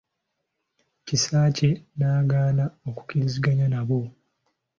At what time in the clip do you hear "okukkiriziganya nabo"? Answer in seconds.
2.87-3.99